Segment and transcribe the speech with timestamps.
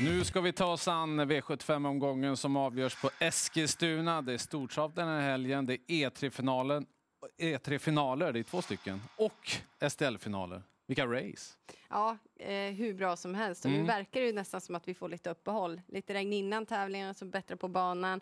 [0.00, 4.22] Nu ska vi ta oss an V75-omgången som avgörs på Eskilstuna.
[4.22, 5.66] Det är stortrav den här helgen.
[5.66, 6.86] Det är E3-finalen.
[7.38, 9.02] E3-finaler, det är två stycken.
[9.16, 9.50] Och
[9.90, 10.62] STL-finaler.
[10.86, 11.54] Vilka race!
[11.90, 13.64] Ja, eh, hur bra som helst.
[13.64, 13.80] Och Mm.
[13.82, 15.80] Nu verkar det ju nästan som att vi får lite uppehåll.
[15.88, 18.20] Lite regn innan tävlingen, så bättre på banan.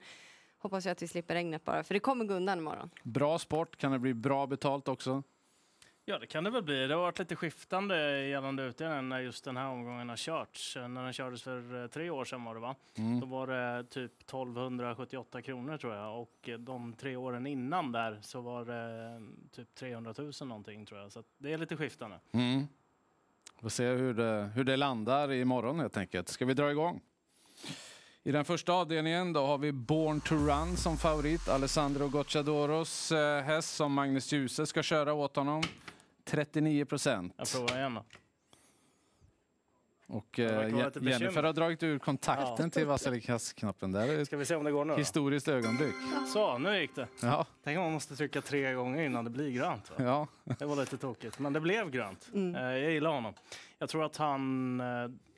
[0.59, 2.91] Hoppas jag att vi slipper regnet bara, för det kommer gå undan imorgon.
[3.02, 5.23] Bra sport, kan det bli bra betalt också?
[6.13, 6.87] Ja, det kan det väl bli.
[6.87, 10.77] Det har varit lite skiftande gällande utdelningen när just den här omgången har körts.
[10.77, 12.75] När den kördes för eh, tre år sedan var det va?
[12.95, 13.20] Mm.
[13.20, 18.19] Då var det typ 1278 kronor tror jag och eh, de tre åren innan där
[18.23, 19.20] så var det eh,
[19.51, 21.12] typ 300 000 någonting tror jag.
[21.12, 22.20] Så det är lite skiftande.
[22.33, 22.67] Mm.
[23.61, 26.29] Får se hur det, hur det landar imorgon helt enkelt.
[26.29, 27.01] Ska vi dra igång?
[28.23, 31.48] I den första avdelningen då har vi Born to Run som favorit.
[31.48, 33.12] Alessandro Gocciadoros
[33.45, 35.62] häst som Magnus Djuse ska köra åt honom.
[36.25, 37.35] 39 procent.
[37.37, 38.05] Jag provar igen då.
[40.07, 40.69] Och eh,
[41.03, 42.70] Jennifer har dragit ur kontakten Ja.
[42.70, 43.92] till Vasilikasknappen.
[43.92, 44.98] Det är ett Ska vi se om det går nu då?
[44.98, 45.95] historiskt ögonblick.
[46.33, 47.09] Så, nu gick det.
[47.23, 49.91] Ja, Tänk om man måste trycka tre gånger innan det blir grönt.
[49.91, 49.97] Va?
[50.45, 50.55] ja.
[50.59, 52.31] Det var lite tokigt, men det blev grönt.
[52.34, 52.55] Mm.
[52.55, 53.34] Eh, Jag gillar honom.
[53.79, 54.86] Jag tror att han eh,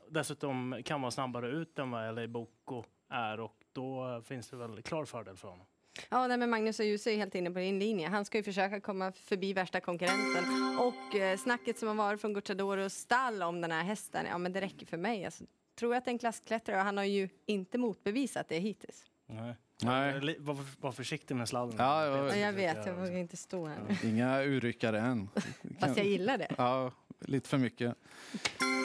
[0.08, 4.82] dessutom kan vara snabbare ut än vad LA Boko är och då finns det väl
[4.82, 5.66] klar fördel för honom.
[6.08, 8.08] Ja, nej, men Magnus och Djuse är helt inne på din linje.
[8.08, 10.44] Han ska ju försöka komma förbi värsta konkurrenten.
[10.78, 14.52] Och eh, snacket som har varit från Gucciadoros stall om den här hästen, ja men
[14.52, 15.24] det räcker för mig.
[15.24, 15.44] Alltså,
[15.78, 19.04] tror jag att det är en klassklättrare och han har ju inte motbevisat det hittills.
[19.26, 19.54] Nej.
[19.82, 20.36] Nej.
[20.38, 21.74] Var, var försiktig med sladden.
[21.78, 24.08] Ja, ja, Ja, jag vet, jag vågar inte stå här nu.
[24.08, 25.28] Inga urryckare än.
[25.80, 26.48] Fast jag gillar det.
[26.58, 26.92] Ja,
[27.28, 27.94] lite för mycket.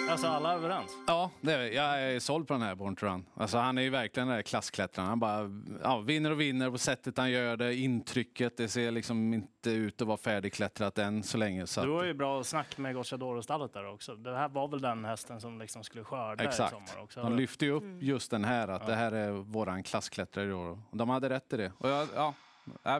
[0.10, 0.92] Alltså alla är överens.
[1.08, 3.26] Ja, det är, jag är såld på den här Born to Run.
[3.34, 5.10] Alltså, han är ju verkligen den där klassklättraren.
[5.10, 5.50] Han bara
[5.84, 7.76] ja, vinner och vinner på sättet han gör det.
[7.76, 11.68] Intrycket, det ser liksom inte ut att vara färdigklättrat än så länge.
[11.68, 14.16] Så Du har ju bra snack med Gocciadoro-stallet där också.
[14.16, 16.72] Det här var väl den hästen som liksom skulle skörda i exakt.
[16.72, 17.22] sommar också?
[17.22, 18.00] Han lyfter ju upp Mm.
[18.02, 20.80] just den här, att det här är våran klassklättrare i år.
[20.92, 21.72] De hade rätt i det.
[21.78, 22.34] Och jag, ja,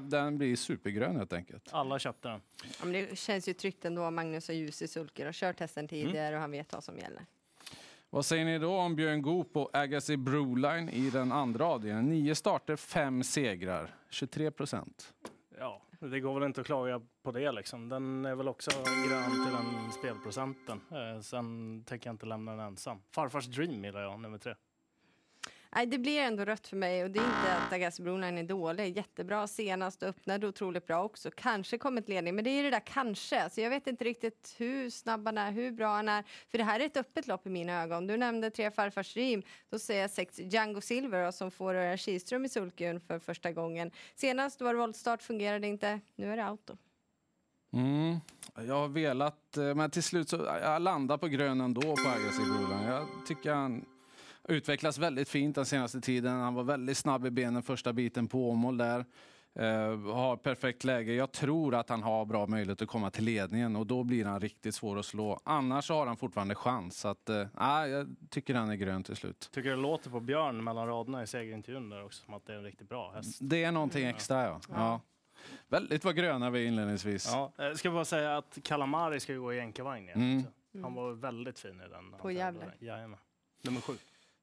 [0.02, 1.70] den blir supergrön helt enkelt.
[1.72, 2.42] Alla köpte den.
[2.64, 4.12] Ja, men det känns ju tryggt ändå.
[4.12, 7.26] Magnus och Djuse sulker och kört hästen tidigare och han vet vad som gäller.
[8.10, 12.10] Vad säger ni då om Björn Goop och Agassi Broline i den andra avdelningen?
[12.10, 15.14] Nio starter, fem segrar, 23 procent.
[15.60, 17.90] Ja, det går väl inte att klaga på det liksom.
[17.90, 18.72] Den är väl också
[19.08, 20.82] grön till den spelprocenten.
[20.92, 23.02] Eh, sen tänker jag inte lämna den ensam.
[23.12, 24.56] Farfars Dream gillar jag, nummer tre.
[25.76, 28.44] Nej, det blir ändå rött för mig och det är inte att Agassi Broline är
[28.44, 28.98] dålig.
[28.98, 31.32] Jättebra senast och öppnade otroligt bra också.
[31.36, 33.50] Kanske kommit ledning, men det är ju det där kanske.
[33.50, 36.24] Så jag vet inte riktigt hur snabb han är, hur bra han är.
[36.52, 38.08] För det här är ett öppet lopp i mina ögon.
[38.08, 39.44] Du nämnde tre farfars rim.
[39.70, 43.92] Då säger jag sex Django Silver som får Örjan Kihlström i sulken för första gången.
[44.16, 46.00] Senast var det voltstart, fungerade inte.
[46.16, 46.78] Nu är det auto.
[47.74, 48.18] Mm.
[48.68, 52.44] Jag har velat, eh, men till slut så jag landar på grön ändå på Agassi
[52.44, 52.84] Broline.
[52.88, 53.86] Jag tycker han
[54.50, 56.40] utvecklas väldigt fint den senaste tiden.
[56.40, 59.06] Han var väldigt snabb i benen första biten på Åmål där.
[59.56, 61.14] Eh, har perfekt läge.
[61.14, 64.42] Jag tror att han har bra möjlighet att komma till ledningen och då blir han
[64.42, 65.40] riktigt svår att slå.
[65.44, 67.00] Annars har han fortfarande chans.
[67.00, 69.50] Så att, eh, nej, jag tycker han är grön till slut.
[69.52, 72.58] Tycker det låter på Björn mellan raderna i segerintervjun där också som att det är
[72.58, 73.38] en riktigt bra häst.
[73.42, 74.60] Det är någonting extra ja.
[74.70, 75.02] ja.
[75.68, 77.30] Väldigt vad gröna vi är inledningsvis.
[77.32, 80.22] Ja, jag ska bara säga att Kalamari ska gå i jänkarvagn igen.
[80.22, 80.84] Mm.
[80.84, 82.12] Han var väldigt fin i den.
[82.22, 82.72] På Gävle.
[82.80, 83.20] Jajamän.
[83.64, 83.94] Nummer sju.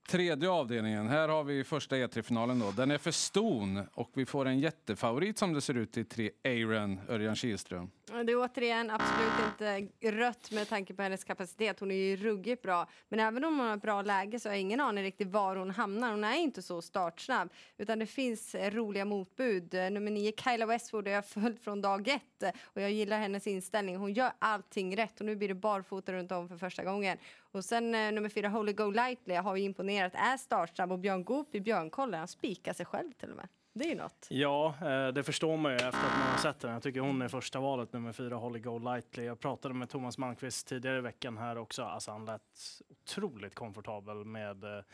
[0.08, 1.08] Tredje avdelningen.
[1.08, 2.58] Här har vi första E3-finalen.
[2.58, 2.70] då.
[2.70, 6.30] Den är för ston och vi får en jättefavorit som det ser ut i tre
[6.44, 7.90] Aaron Örjan Kihlström.
[8.06, 11.80] Det är återigen absolut inte rött med tanke på hennes kapacitet.
[11.80, 12.88] Hon är ju ruggigt bra.
[13.08, 15.56] Men även om hon har ett bra läge så har jag ingen aning riktigt var
[15.56, 16.10] hon hamnar.
[16.10, 17.48] Hon är inte så startsnabb.
[17.78, 19.72] Utan det finns roliga motbud.
[19.72, 22.54] Nummer nio, Kyla Westwood, har jag följt från dag ett.
[22.62, 23.96] Och jag gillar hennes inställning.
[23.96, 25.20] Hon gör allting rätt.
[25.20, 27.18] Och nu blir det barfota runt om för första gången.
[27.56, 30.14] Och sen eh, nummer fyra, Holy Go Lightly, har ju imponerat.
[30.14, 30.92] Är startsnabb.
[30.92, 33.48] Och Björn Goop i Björnkollen, han spikar sig själv till och med.
[33.72, 34.26] Det är ju något.
[34.30, 36.72] Ja, eh, det förstår man ju efter att man har sett den.
[36.72, 39.24] Jag tycker hon är första valet, nummer fyra, Holly Go Lightly.
[39.24, 41.82] Jag pratade med Thomas Malmqvist tidigare i veckan här också.
[41.82, 42.42] Alltså han lät
[42.88, 44.84] otroligt komfortabel med eh,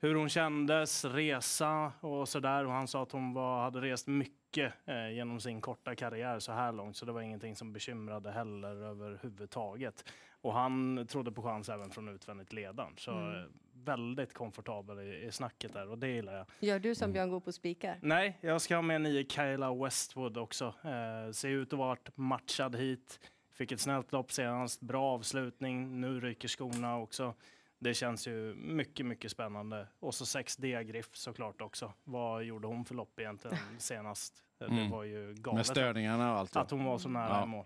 [0.00, 2.64] hur hon kändes, resa och sådär.
[2.64, 6.52] Och han sa att hon var, hade rest mycket eh, genom sin korta karriär så
[6.52, 6.96] här långt.
[6.96, 10.04] Så det var ingenting som bekymrade heller överhuvudtaget.
[10.42, 12.94] Och han trodde på chans även från utvändigt ledan.
[12.96, 13.44] Så eh,
[13.74, 16.46] väldigt komfortabel i, i snacket där och det gillar jag.
[16.60, 17.98] Gör du som Björn Goop och spikar?
[18.02, 20.74] Nej, jag ska ha med nio Kyla Westwood också.
[20.84, 23.20] Eh, ser ut att varit matchad hit.
[23.54, 26.00] Fick ett snällt lopp senast, bra avslutning.
[26.00, 27.34] Nu ryker skorna också.
[27.78, 29.86] Det känns ju mycket, mycket spännande.
[30.00, 31.92] Och så 6 D-Griff såklart också.
[32.04, 34.42] Vad gjorde hon för lopp egentligen senast?
[34.60, 34.90] Eh, Det Mm.
[34.90, 36.56] var ju Med galet störningarna och allt.
[36.56, 37.46] att hon var så nära Ja.
[37.46, 37.64] mål.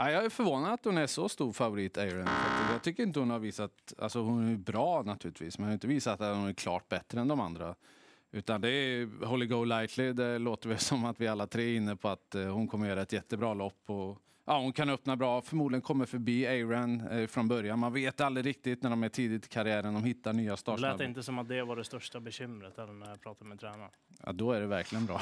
[0.00, 2.28] Ja, jag är förvånad att hon är så stor favorit, Aaron.
[2.72, 3.94] Jag tycker inte hon har visat...
[3.98, 7.20] Alltså hon är bra naturligtvis, men hon har inte visat att hon är klart bättre
[7.20, 7.74] än de andra.
[8.30, 10.12] Utan det är Holly Go Lightly.
[10.12, 12.88] Det låter väl som att vi alla tre är inne på att eh, hon kommer
[12.88, 13.82] göra ett jättebra lopp.
[13.86, 15.40] Och, ja, hon kan öppna bra.
[15.42, 17.78] Förmodligen kommer förbi Aaron eh, från början.
[17.78, 19.94] Man vet aldrig riktigt när de är tidigt i karriären.
[19.94, 23.20] De hittar nya Det lät inte som att det var det största bekymret när jag
[23.20, 23.90] pratade med tränaren.
[24.24, 25.20] Ja, då är det verkligen bra.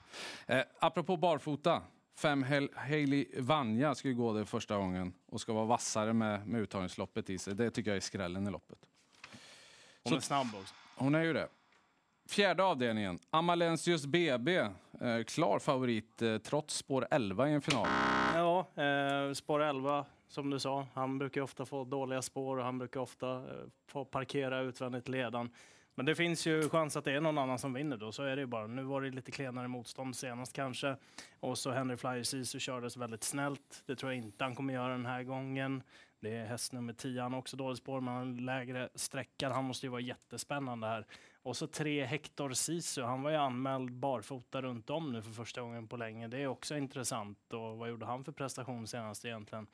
[0.46, 1.82] eh, apropå barfota.
[2.18, 6.46] Fem Hel- Hailey Vanja ska ju gå det första gången och ska vara vassare med,
[6.48, 7.54] med uttagningsloppet i sig.
[7.54, 8.78] Det tycker jag är skrällen i loppet.
[10.02, 10.74] Hon Så- är snabb också.
[10.96, 11.48] Hon är ju det.
[12.28, 13.18] Fjärde avdelningen.
[13.30, 14.56] Amalensius BB.
[14.56, 14.70] Eh,
[15.26, 17.86] klar favorit eh, trots spår 11 i en final.
[18.34, 20.86] Ja, eh, spår 11 som du sa.
[20.94, 23.42] Han brukar ofta få dåliga spår och han brukar ofta eh,
[23.86, 25.50] få parkera utvändigt ledan.
[25.98, 28.36] Men det finns ju chans att det är någon annan som vinner då, så är
[28.36, 28.66] det ju bara.
[28.66, 30.96] Nu var det lite klenare motstånd senast kanske.
[31.40, 33.82] Och så Henry Flyer Sisu kördes väldigt snällt.
[33.86, 35.82] Det tror jag inte han kommer göra den här gången.
[36.20, 39.50] Det är häst nummer 10, han har också dåligt spår, men han lägre sträckar.
[39.50, 41.06] Han måste ju vara jättespännande här.
[41.42, 45.60] Och så tre Hector Sisu, han var ju anmäld barfota runt om nu för första
[45.60, 46.28] gången på länge.
[46.28, 47.52] Det är också intressant.
[47.52, 49.66] Och vad gjorde han för prestation senast egentligen?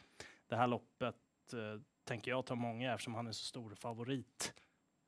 [0.49, 1.17] Det här loppet
[1.53, 4.55] eh, tänker jag ta många eftersom han är så stor favorit.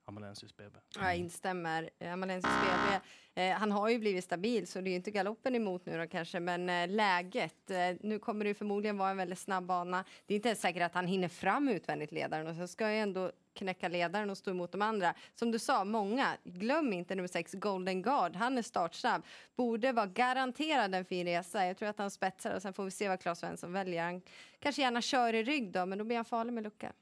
[0.08, 0.78] Amalensius BB.
[0.98, 1.90] Jag instämmer.
[1.98, 3.00] Eh, Amalensius BB,
[3.42, 6.06] eh, han har ju blivit stabil så det är ju inte galoppen emot nu då
[6.06, 7.70] kanske, men eh, läget.
[7.70, 10.04] Eh, nu kommer det ju förmodligen vara en väldigt snabb bana.
[10.26, 13.00] Det är inte ens säkert att han hinner fram utvändigt ledaren och så ska jag
[13.00, 15.14] ändå knäcka ledaren och stå emot de andra.
[15.34, 16.36] Som du sa, många.
[16.44, 18.36] Glöm inte nummer sex, Golden Guard.
[18.36, 19.22] Han är startsnabb.
[19.56, 21.66] Borde vara garanterad en fin resa.
[21.66, 24.02] Jag tror att han spetsar och sen får vi se vad Claes Svensson väljer.
[24.02, 24.22] Han
[24.58, 26.92] kanske gärna kör i rygg då, men då blir han farlig med lucka.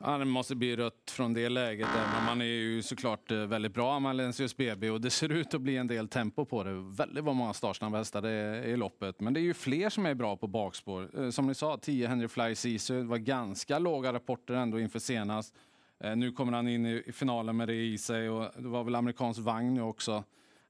[0.00, 3.74] Ja, det måste bli rött från det läget, men man är ju såklart eh, väldigt
[3.74, 4.90] bra, Malensius BB.
[4.90, 6.72] Och det ser ut att bli en del tempo på det.
[6.72, 9.20] Väldigt vad många startsnabba hästar det är i loppet.
[9.20, 11.20] Men det är ju fler som är bra på bakspår.
[11.20, 12.98] Eh, som ni sa, 10 Henry Fly Sisu.
[12.98, 15.54] Det var ganska låga rapporter ändå inför senast.
[16.00, 18.94] Eh, nu kommer han in i finalen med det i sig och det var väl
[18.94, 20.24] amerikansk vagn nu också.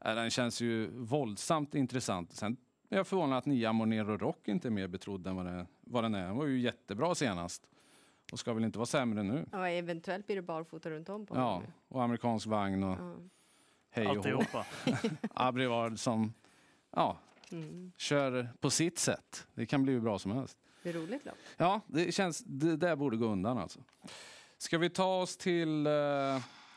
[0.04, 2.32] Den känns ju våldsamt intressant.
[2.32, 2.56] Sen
[2.90, 6.14] är jag förvånad att Nia Monero Rock inte är mer betrodd än vad, vad den
[6.14, 6.26] är.
[6.26, 7.68] Den var ju jättebra senast
[8.32, 9.46] och ska väl inte vara sämre nu.
[9.52, 11.72] Ja, eventuellt blir det barfota runt om på Ja, honom.
[11.88, 13.14] och amerikansk vagn och Ja.
[13.90, 14.18] hej och hå.
[14.18, 14.66] Alltihopa.
[15.34, 16.34] Abrivard som
[16.90, 17.18] ja,
[17.52, 17.92] Mm.
[17.96, 19.46] kör på sitt sätt.
[19.54, 20.58] Det kan bli hur bra som helst.
[20.82, 21.34] Det är roligt lopp.
[21.56, 23.80] Ja, det känns, det där borde gå undan alltså.
[24.58, 25.92] Ska vi ta oss till eh,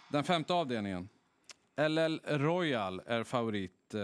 [0.10, 1.10] den femte avdelningen?
[1.90, 3.94] LL Royal är favorit.
[3.94, 4.02] Eh,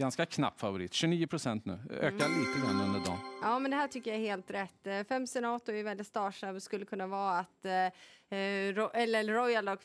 [0.00, 1.78] ganska knapp favorit, 29 procent nu.
[1.90, 3.18] Ökar lite grann under dagen.
[3.42, 4.86] Ja, men det här tycker jag är helt rätt.
[4.86, 6.62] Eh, Fem senator är väldigt startsnabb.
[6.62, 7.72] skulle kunna vara att eh,
[8.38, 9.78] eh, Ro- LL Royal och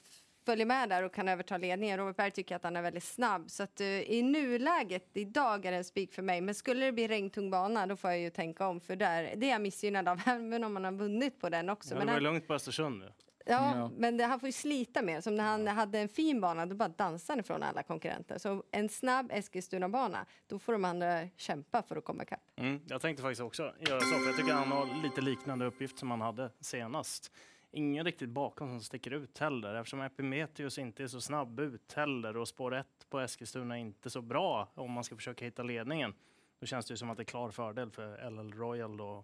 [0.45, 1.97] följer med där och kan överta ledningen.
[1.97, 3.49] Robert Berg tycker att han är väldigt snabb.
[3.49, 6.41] Så att, eh, i nuläget, idag är det en spik för mig.
[6.41, 8.79] Men skulle det bli regntung bana, då får jag ju tänka om.
[8.81, 11.89] För där, det är jag missgynnad av, även om man har vunnit på den också.
[11.93, 13.11] Ja, men det var han, lugnt på Östersund nu.
[13.45, 13.91] Ja, Ja.
[13.97, 15.21] men det, han får ju slita mer.
[15.21, 18.37] Som när han hade en fin bana, då bara dansade han ifrån alla konkurrenter.
[18.37, 22.51] Så en snabb Eskilstuna-bana, då får de andra kämpa för att komma ikapp.
[22.55, 25.99] Mm, jag tänkte faktiskt också göra så, för jag tycker han har lite liknande uppgift
[25.99, 27.31] som han hade senast.
[27.71, 32.37] Ingen riktigt bakom som sticker ut heller, eftersom Epimetheus inte är så snabb ut heller
[32.37, 36.13] och spår 1 på Eskilstuna är inte så bra om man ska försöka hitta ledningen.
[36.59, 38.97] Då känns det ju som att det är klar fördel för LL Royal.
[38.97, 39.23] Då.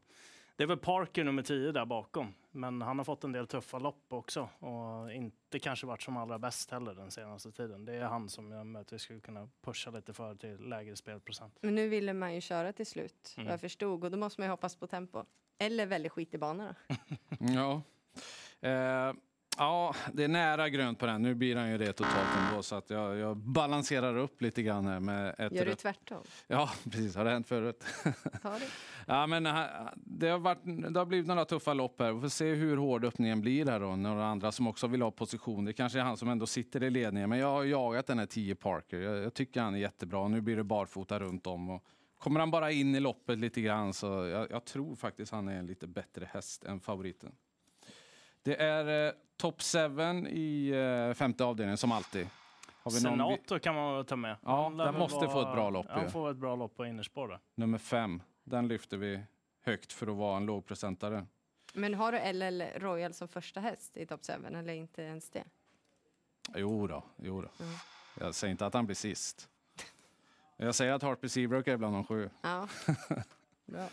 [0.61, 3.79] Det är väl Parker nummer 10 där bakom, men han har fått en del tuffa
[3.79, 7.85] lopp också och inte kanske varit som allra bäst heller den senaste tiden.
[7.85, 11.57] Det är han som jag möjligtvis skulle kunna pusha lite för till lägre spelprocent.
[11.61, 13.45] Men nu ville man ju köra till slut, Mm.
[13.45, 14.03] vad jag förstod.
[14.03, 15.23] Och då måste man ju hoppas på tempo.
[15.57, 16.95] Eller väldigt skitig bana då.
[17.53, 17.81] Ja.
[18.69, 19.13] Eh,
[19.57, 21.21] ja, det är nära grönt på den.
[21.21, 24.85] Nu blir han ju det totalt ändå, så att jag, jag balanserar upp lite grann
[24.85, 26.23] här med ett Gör du tvärtom?
[26.47, 27.15] Ja, precis.
[27.15, 27.83] Har det hänt förut?
[28.41, 28.67] Ta det.
[29.07, 29.63] Ja, men eh,
[29.95, 32.11] det har, varit, det har blivit några tuffa lopp här.
[32.11, 33.95] Vi får se hur hård öppningen blir här då.
[33.95, 35.65] Några andra som också vill ha position.
[35.65, 37.29] Det kanske är han som ändå sitter i ledningen.
[37.29, 38.99] Men jag har jagat den här 10 Parker.
[38.99, 40.27] Jag, jag tycker han är jättebra.
[40.27, 41.69] Nu blir det barfota runt om.
[41.69, 41.83] Och
[42.17, 45.59] kommer han bara in i loppet lite grann så jag, jag tror faktiskt han är
[45.59, 47.31] en lite bättre häst än favoriten.
[48.43, 49.77] Det är eh, top 7
[50.29, 52.27] i eh, femte avdelningen som alltid.
[52.83, 54.35] Har vi någon Senator kan man väl ta med.
[54.45, 55.91] Ja, den väl måste få ett bra lopp ju.
[55.91, 57.39] Han får ett bra lopp på innerspår där.
[57.55, 58.21] nummer 5.
[58.43, 59.23] Den lyfter vi
[59.61, 61.25] högt för att vara en lågprocentare.
[61.73, 65.43] Men har du LL Royal som första häst i Top 7 eller inte ens det?
[66.55, 67.63] Jo då, jo då.
[67.63, 67.75] Mm.
[68.19, 69.47] Jag säger inte att han blir sist.
[70.57, 72.29] Jag säger att Harper Seabrook är bland de sju.
[72.41, 72.67] Ja.
[73.65, 73.87] Bra.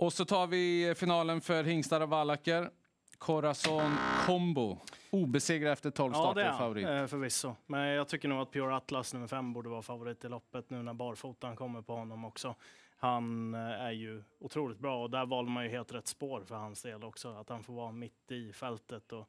[0.00, 2.70] Och så tar vi finalen för hingstar och vallacker.
[3.18, 4.78] Corazon Combo.
[5.10, 6.86] Obesegrad efter 12 Ja, det starter, är han favorit.
[6.88, 7.54] eh, förvisso.
[7.66, 10.82] Men jag tycker nog att Pure Atlas nummer fem borde vara favorit i loppet nu
[10.82, 12.54] när barfotan kommer på honom också.
[12.96, 16.54] Han eh, är ju otroligt bra och där valde man ju helt rätt spår för
[16.54, 17.34] hans del också.
[17.34, 19.28] Att han får vara mitt i fältet och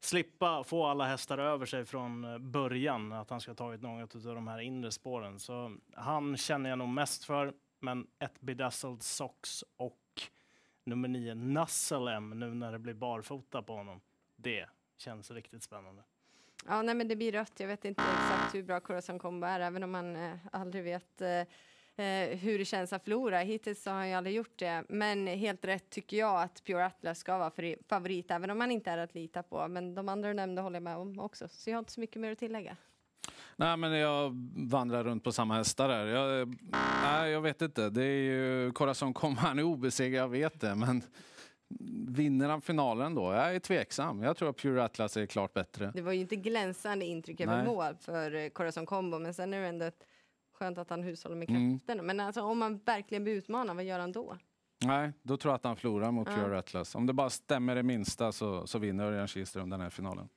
[0.00, 3.12] slippa få alla hästar över sig från eh, början.
[3.12, 5.38] Att han ska ha tagit något av de här inre spåren.
[5.38, 7.52] Så han känner jag nog mest för.
[7.80, 10.22] Men ett Bedazzled Socks och
[10.84, 14.00] nummer nio Nussel M nu när det blir barfota på honom.
[14.36, 16.02] Det känns riktigt spännande.
[16.66, 17.60] Ja, nej, men det blir rött.
[17.60, 21.20] Jag vet inte exakt hur bra Corazon Combo är, även om man eh, aldrig vet
[21.20, 23.38] eh, eh, hur det känns att förlora.
[23.38, 24.84] Hittills har han ju aldrig gjort det.
[24.88, 27.52] Men helt rätt tycker jag att Pure Atlas ska vara
[27.88, 29.68] favorit, även om man inte är att lita på.
[29.68, 32.00] Men de andra du nämnde håller jag med om också, så jag har inte så
[32.00, 32.76] mycket mer att tillägga.
[33.58, 36.06] Nej, men jag vandrar runt på samma hästar där.
[36.06, 36.56] Jag,
[37.02, 37.90] nej, jag vet inte.
[37.90, 40.74] Det är ju Corazon Combo, han är obesegrad, jag vet det.
[40.74, 41.02] Men
[42.08, 43.32] Vinner han finalen då?
[43.32, 44.22] Jag är tveksam.
[44.22, 45.92] Jag tror att Pure Atlas är klart bättre.
[45.94, 49.60] Det var ju inte glänsande intryck över mål för eh, Corazon Combo, men sen är
[49.60, 50.06] det ändå ett
[50.52, 51.78] skönt att han hushållar med mm.
[51.78, 52.02] krafterna.
[52.02, 52.16] Mm.
[52.16, 54.36] Men alltså, om man verkligen blir utmanad, vad gör han då?
[54.84, 56.34] Nej, då tror jag att han förlorar mot ja.
[56.34, 56.94] Pure Atlas.
[56.94, 60.28] Om det bara stämmer det minsta så, så vinner Örjan Kihlström den här finalen.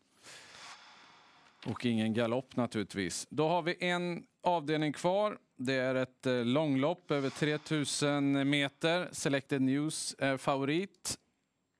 [1.65, 3.27] Och ingen galopp naturligtvis.
[3.29, 5.37] Då har vi en avdelning kvar.
[5.57, 9.09] Det är ett eh, långlopp över 3000 meter.
[9.11, 11.17] Selected News är favorit.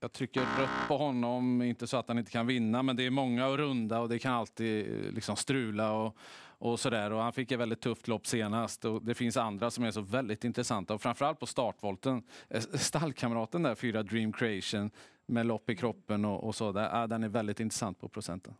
[0.00, 3.10] Jag trycker rött på honom, inte så att han inte kan vinna, men det är
[3.10, 6.16] många och runda och det kan alltid eh, liksom strula och,
[6.58, 7.12] och sådär.
[7.12, 10.00] Och han fick ett väldigt tufft lopp senast och det finns andra som är så
[10.00, 12.22] väldigt intressanta och framförallt på startvolten.
[12.48, 14.90] Eh, stallkamraten där, fyra Dream Creation
[15.26, 18.54] med lopp i kroppen och, och så, där, den är väldigt intressant på procenten.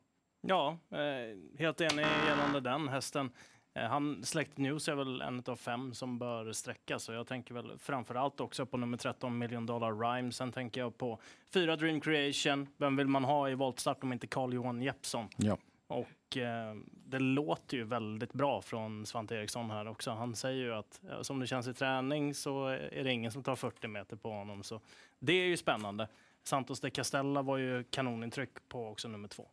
[0.46, 3.30] Ja, eh, helt enig gällande den hästen.
[3.74, 7.04] Eh, han, Släkt News är väl en av fem som bör sträckas.
[7.04, 10.32] Så jag tänker väl framförallt också på nummer 13, Million Dollar Rhyme.
[10.32, 11.18] Sen tänker jag på
[11.54, 12.68] fyra Dream Creation.
[12.76, 15.28] Vem vill man ha i voltstart om inte Carl-Johan Jeppsson?
[15.36, 15.58] Ja.
[15.86, 20.10] Och eh, det låter ju väldigt bra från Svante Eriksson här också.
[20.10, 23.42] Han säger ju att ja, som det känns i träning så är det ingen som
[23.42, 24.62] tar 40 meter på honom.
[24.62, 24.80] Så
[25.18, 26.08] det är ju spännande.
[26.44, 29.48] Santos de Castella var ju kanonintryck på också nummer två.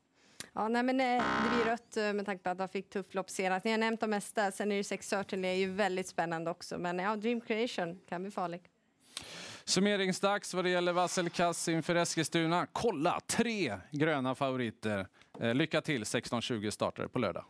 [0.54, 3.14] Ja, nej, men eh, det blir rött eh, med tanke på att han fick tufft
[3.14, 3.66] lopp senast.
[3.66, 4.52] Ni har nämnt de mesta.
[4.52, 6.78] Sen är det Sex Certainly är ju väldigt spännande också.
[6.78, 8.62] Men ja, Dream Creation kan bli farlig.
[9.64, 12.68] Summeringsdags vad det gäller Vasselkass inför Eskilstuna.
[12.74, 15.08] Kolla, tre gröna favoriter.
[15.40, 17.46] Eh, lycka till, 16.20 startar på lördag.